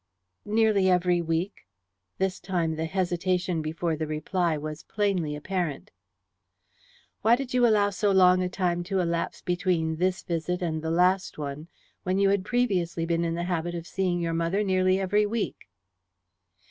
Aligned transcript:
"Nearly 0.47 0.89
every 0.89 1.21
week." 1.21 1.67
This 2.17 2.39
time 2.39 2.75
the 2.75 2.87
hesitation 2.87 3.61
before 3.61 3.95
the 3.95 4.07
reply 4.07 4.57
was 4.57 4.81
plainly 4.81 5.35
apparent. 5.35 5.91
"Why 7.21 7.35
did 7.35 7.53
you 7.53 7.67
allow 7.67 7.91
so 7.91 8.09
long 8.09 8.41
a 8.41 8.49
time 8.49 8.81
to 8.85 8.99
elapse 8.99 9.43
between 9.43 9.97
this 9.97 10.23
visit 10.23 10.63
and 10.63 10.81
the 10.81 10.89
last 10.89 11.37
one 11.37 11.67
when 12.01 12.17
you 12.17 12.29
had 12.29 12.43
previously 12.43 13.05
been 13.05 13.23
in 13.23 13.35
the 13.35 13.43
habit 13.43 13.75
of 13.75 13.85
seeing 13.85 14.19
your 14.19 14.33
mother 14.33 14.63
nearly 14.63 14.99
every 14.99 15.27
week?" 15.27 15.69